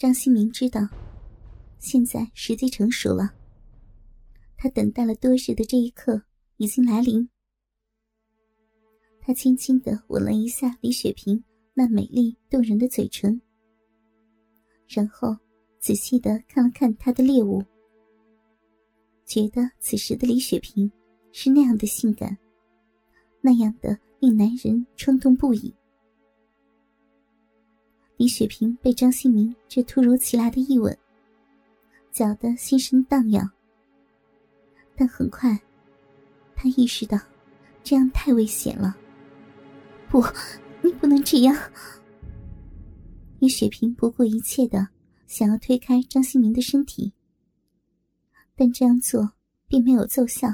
[0.00, 0.80] 张新明知道，
[1.78, 3.34] 现在时机成熟了。
[4.56, 6.22] 他等待了多日的这一刻
[6.56, 7.28] 已经来临。
[9.20, 11.44] 他轻轻的吻了一下李雪萍
[11.74, 13.38] 那美丽动人的嘴唇，
[14.88, 15.36] 然后
[15.78, 17.62] 仔细的看了看他的猎物，
[19.26, 20.90] 觉得此时的李雪萍
[21.30, 22.38] 是那样的性感，
[23.42, 25.74] 那样的令男人冲动不已。
[28.20, 30.94] 李雪萍被张新明这突如其来的一吻，
[32.12, 33.50] 搅得心神荡漾。
[34.94, 35.58] 但很快，
[36.54, 37.18] 他意识到，
[37.82, 38.94] 这样太危险了。
[40.10, 40.22] 不，
[40.84, 41.56] 你不能这样！
[43.38, 44.86] 李雪萍不顾一切的
[45.26, 47.14] 想要推开张新明的身体，
[48.54, 49.32] 但这样做
[49.66, 50.46] 并没有奏效。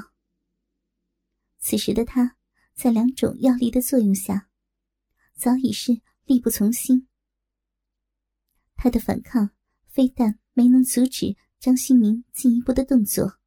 [1.59, 2.37] 此时的他，
[2.73, 4.47] 在两种药力的作用下，
[5.35, 7.05] 早已是力不从心。
[8.77, 9.49] 他的反抗
[9.87, 13.37] 非但没能阻止张新明进一步的动作。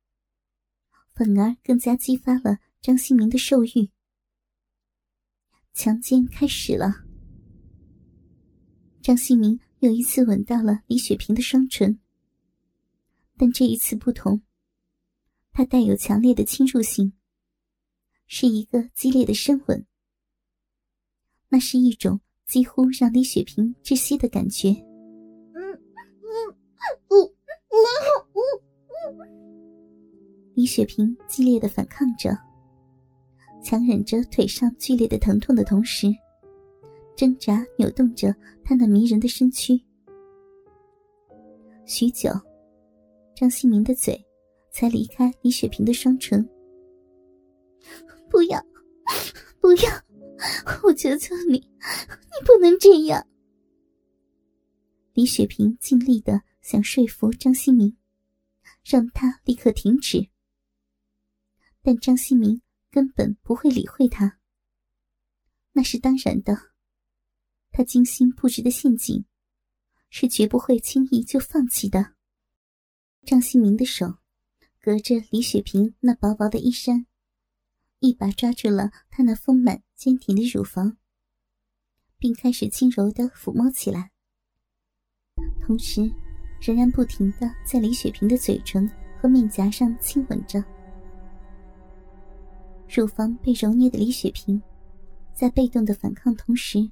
[1.14, 3.90] 反而更加激发了张新明的兽欲，
[5.74, 7.04] 强奸开始了。
[9.02, 12.00] 张新明又一次吻到了李雪萍的双唇，
[13.36, 14.42] 但这一次不同，
[15.52, 17.12] 他带有强烈的侵入性，
[18.26, 19.86] 是一个激烈的深吻，
[21.50, 24.89] 那是一种几乎让李雪萍窒息的感觉。
[30.70, 32.30] 雪萍激烈的反抗着，
[33.60, 36.06] 强忍着腿上剧烈的疼痛的同时，
[37.16, 38.32] 挣扎扭动着
[38.62, 39.76] 她那迷人的身躯。
[41.86, 42.30] 许久，
[43.34, 44.24] 张新明的嘴
[44.70, 46.48] 才离开李雪萍的双唇。
[48.30, 48.64] 不要，
[49.60, 49.90] 不要！
[50.84, 53.26] 我求求你，你不能这样！
[55.14, 57.96] 李雪萍尽力的想说服张新明，
[58.84, 60.29] 让他立刻停止。
[61.82, 64.38] 但张新明根本不会理会他。
[65.72, 66.72] 那是当然的，
[67.70, 69.24] 他精心布置的陷阱，
[70.10, 72.14] 是绝不会轻易就放弃的。
[73.24, 74.18] 张新明的手
[74.80, 77.06] 隔着李雪萍那薄薄的衣衫，
[78.00, 80.96] 一把抓住了她那丰满坚挺的乳房，
[82.18, 84.10] 并开始轻柔的抚摸起来，
[85.60, 86.10] 同时
[86.60, 90.62] 仍然不停的在李雪萍的嘴唇和面颊上亲吻着。
[92.92, 94.60] 乳房被揉捏的李雪萍，
[95.32, 96.90] 在被动的反抗同时，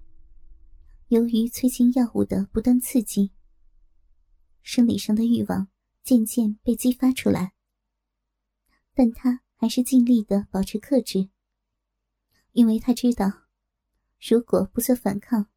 [1.09, 3.32] 由于催情药物的不断刺激，
[4.62, 5.66] 生理上的欲望
[6.04, 7.53] 渐渐被激发出来。
[8.94, 11.31] 但她还是尽力的保持克制，
[12.53, 13.32] 因为她知道，
[14.20, 15.48] 如果不做反抗，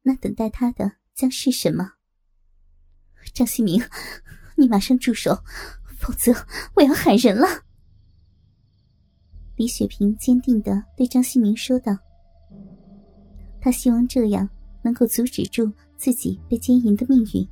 [0.00, 1.96] 那等待她的将是什么？
[3.34, 3.82] 张新明，
[4.56, 5.44] 你马上住手，
[5.98, 6.32] 否则
[6.76, 7.65] 我要喊人了。
[9.56, 11.96] 李雪萍坚定的对张新明说道
[13.58, 14.48] ：“他希望这样
[14.82, 17.48] 能够阻止住自己被奸淫的命运。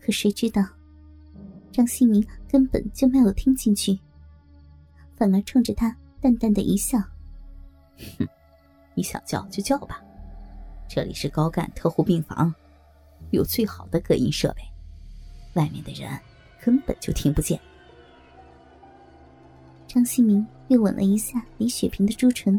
[0.00, 0.64] 可谁知道，
[1.70, 3.98] 张新明根本就没有听进去，
[5.14, 6.98] 反而冲着他淡淡的一笑
[8.18, 8.26] ：‘哼，
[8.96, 10.02] 你想叫就叫吧，
[10.88, 12.54] 这里是高干特护病房，
[13.30, 14.62] 有最好的隔音设备，
[15.52, 16.18] 外面的人
[16.62, 17.60] 根本就听不见。’”
[19.92, 22.56] 张新明又吻了一下李雪萍的朱唇，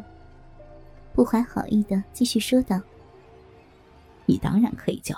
[1.14, 2.78] 不怀好意的继续说道
[4.28, 5.16] ：“你当然可以叫，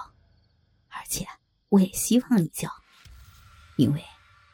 [0.89, 1.25] 而且
[1.69, 2.69] 我也希望你叫，
[3.77, 4.03] 因为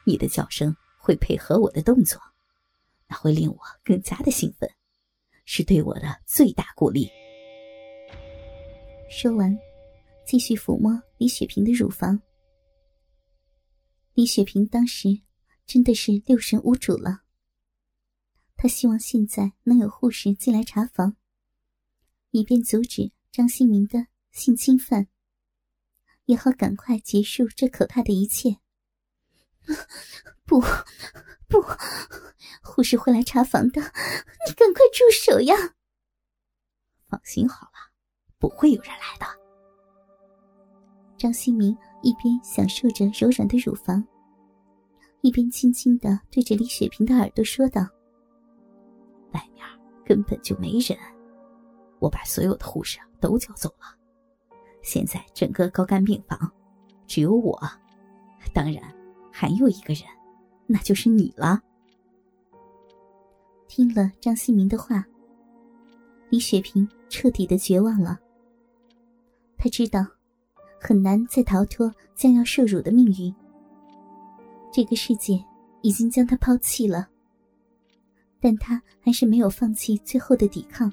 [0.06, 2.18] 你的叫声会配合我的动作，
[3.10, 4.70] 那会令我更加的兴奋，
[5.44, 7.10] 是对我的最大鼓励。”
[9.12, 9.54] 说完，
[10.26, 12.22] 继续抚摸李雪萍的乳房。
[14.14, 15.10] 李雪萍当时
[15.66, 17.24] 真的是六神无主了。
[18.62, 21.16] 他希望现在能有护士进来查房，
[22.32, 25.08] 以便阻止张新明的性侵犯，
[26.26, 28.58] 也好赶快结束这可怕的一切。
[30.44, 30.60] 不，
[31.48, 31.64] 不，
[32.62, 35.56] 护士会来查房的，你赶快住手呀！
[37.08, 37.94] 放心好了，
[38.38, 39.26] 不会有人来的。
[41.18, 44.06] 张新明一边享受着柔软的乳房，
[45.22, 47.88] 一边轻轻的对着李雪萍的耳朵说道。
[49.34, 49.66] 外面
[50.06, 50.98] 根本就没人，
[52.00, 53.96] 我把所有的护士都叫走了。
[54.82, 56.52] 现在整个高干病房
[57.06, 57.60] 只有我，
[58.54, 58.82] 当然
[59.32, 60.04] 还有一个人，
[60.66, 61.62] 那就是你了。
[63.68, 65.06] 听了张新明的话，
[66.30, 68.20] 李雪萍彻底的绝望了。
[69.58, 70.06] 他知道，
[70.80, 73.34] 很难再逃脱将要受辱的命运。
[74.72, 75.44] 这个世界
[75.82, 77.09] 已经将他抛弃了，
[78.40, 80.92] 但他还是没有放弃最后的抵抗。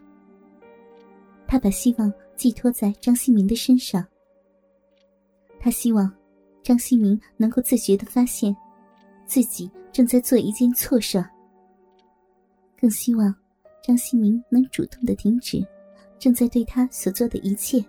[1.46, 4.04] 他把希望寄托在张新民的身上。
[5.60, 6.12] 他希望
[6.62, 8.54] 张新民能够自觉的发现，
[9.26, 11.25] 自己正在做一件错事，
[12.78, 13.34] 更希望
[13.82, 15.64] 张新民能主动的停止
[16.19, 17.84] 正在对他所做的一切。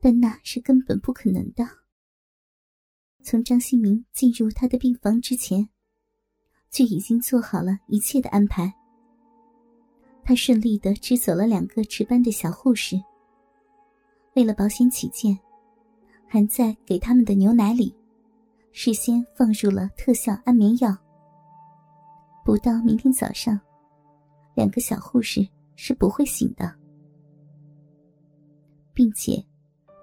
[0.00, 1.64] 但那是根本不可能的。
[3.22, 5.68] 从张新民进入他的病房之前，
[6.72, 8.72] 就已经做好了一切的安排。
[10.24, 13.00] 他顺利的支走了两个值班的小护士。
[14.34, 15.38] 为了保险起见，
[16.26, 17.94] 还在给他们的牛奶里，
[18.72, 20.96] 事先放入了特效安眠药。
[22.44, 23.60] 不到明天早上，
[24.54, 25.46] 两个小护士
[25.76, 26.74] 是不会醒的，
[28.94, 29.44] 并且，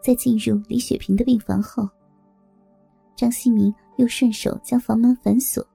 [0.04, 1.90] 在进入李雪萍的病房后，
[3.16, 5.66] 张希明又顺手将房门反锁，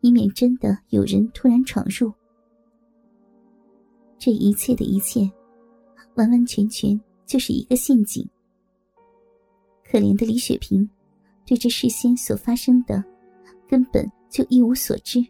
[0.00, 2.12] 以免真的有人突然闯入。
[4.18, 5.30] 这一切的一切，
[6.14, 8.28] 完完全全就是一个陷阱。
[9.84, 10.88] 可怜的李雪萍，
[11.46, 13.02] 对这事先所发生的，
[13.68, 15.24] 根本就一无所知。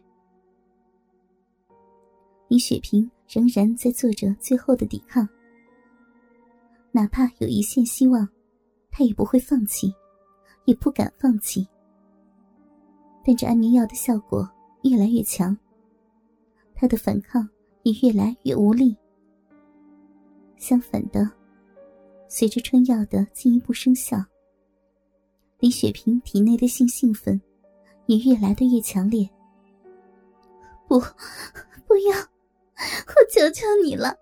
[2.47, 5.27] 李雪萍仍然在做着最后的抵抗，
[6.91, 8.27] 哪怕有一线希望，
[8.91, 9.93] 她也不会放弃，
[10.65, 11.65] 也不敢放弃。
[13.23, 14.47] 但这安眠药的效果
[14.83, 15.57] 越来越强，
[16.75, 17.47] 他的反抗。
[17.83, 18.95] 也越来越无力。
[20.55, 21.27] 相反的，
[22.27, 24.23] 随着春药的进一步生效，
[25.57, 27.41] 李雪萍体内的性兴奋
[28.05, 29.27] 也越来的越强烈。
[30.87, 30.99] 不，
[31.87, 32.15] 不要！
[33.07, 34.15] 我求求你了！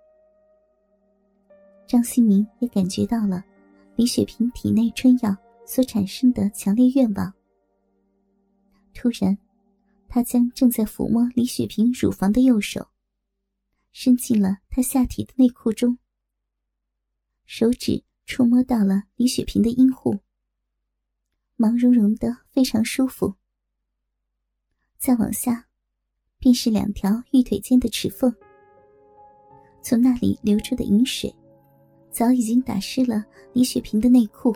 [1.85, 3.43] 张新明也感觉到了
[3.97, 5.35] 李雪萍体内春药
[5.65, 7.33] 所产生的强烈愿望。
[8.93, 9.37] 突然，
[10.09, 12.89] 他将正在抚摸李雪萍乳房的右手。
[13.91, 15.97] 伸进了她下体的内裤中，
[17.45, 20.19] 手指触摸到了李雪萍的阴户，
[21.55, 23.33] 毛茸茸的，非常舒服。
[24.97, 25.67] 再往下，
[26.37, 28.33] 便是两条玉腿间的齿缝，
[29.81, 31.33] 从那里流出的饮水，
[32.11, 34.55] 早已经打湿了李雪萍的内裤。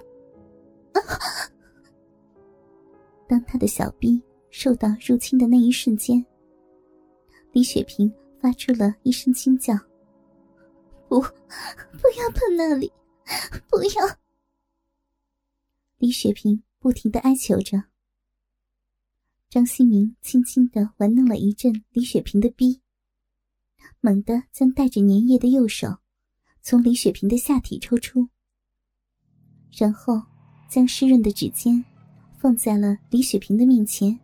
[3.28, 4.22] 当他的小臂
[4.54, 6.26] 受到入侵的那一瞬间，
[7.52, 8.10] 李雪萍。
[8.44, 9.74] 发出了一声惊叫
[11.08, 12.92] ：“不，不要碰那里，
[13.70, 14.18] 不要！”
[15.98, 17.82] 李雪萍不停的哀求着。
[19.50, 22.82] 张新明轻轻的玩弄了一阵李雪萍的逼，
[24.02, 26.00] 猛地将带着粘液的右手
[26.62, 28.28] 从李雪萍的下体抽出，
[29.72, 30.22] 然后
[30.70, 31.82] 将湿润的指尖
[32.38, 34.20] 放在了李雪萍的面前，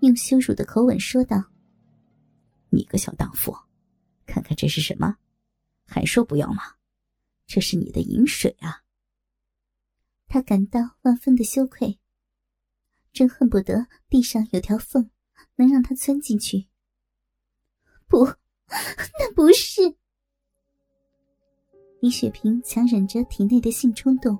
[0.00, 1.50] 用羞辱的口吻说道。
[2.70, 3.56] 你个小荡妇，
[4.26, 5.16] 看看这是什么？
[5.86, 6.62] 还说不要吗？
[7.46, 8.84] 这是你的饮水啊！
[10.26, 11.98] 他感到万分的羞愧，
[13.10, 15.10] 真恨不得地上有条缝，
[15.56, 16.68] 能让他钻进去。
[18.06, 18.26] 不，
[19.18, 19.80] 那不是。
[22.02, 24.38] 李雪萍强忍着体内的性冲动，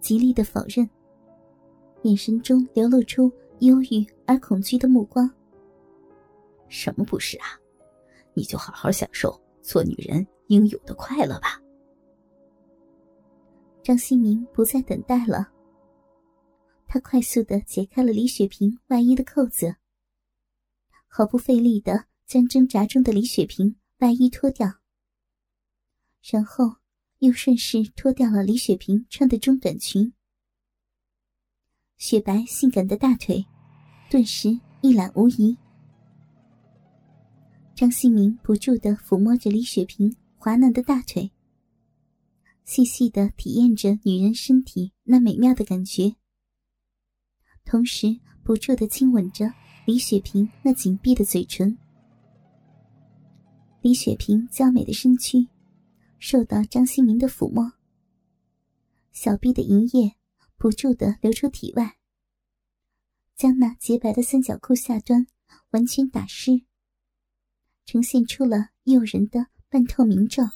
[0.00, 0.86] 极力的否认，
[2.02, 5.30] 眼神中流露出忧郁而恐惧的目光。
[6.68, 7.46] 什么不是啊？
[8.32, 11.60] 你就好好享受做女人应有的快乐吧。
[13.82, 15.52] 张新明不再等待了，
[16.86, 19.76] 他快速的解开了李雪萍外衣的扣子，
[21.06, 24.66] 毫不费力的将挣扎中的李雪萍外衣脱掉，
[26.22, 26.76] 然后
[27.18, 30.12] 又顺势脱掉了李雪萍穿的中短裙，
[31.98, 33.44] 雪白性感的大腿
[34.14, 35.58] 顿时一览无遗。
[37.74, 41.32] 张新明不住的抚摸着李雪萍滑嫩的大腿，
[42.62, 46.14] 细细的体验着女人身体那美妙的感觉，
[47.64, 49.52] 同时不住的亲吻着
[49.84, 51.76] 李雪萍那紧闭的嘴唇。
[53.80, 55.48] 李雪萍娇美的身躯
[56.20, 57.72] 受到张新明的抚摸，
[59.10, 60.14] 小臂的银液
[60.56, 61.96] 不住的流出体外，
[63.36, 65.26] 将那洁白的三角裤下端
[65.70, 66.62] 完全打湿。
[67.86, 70.50] 呈现出了诱人的半透明状。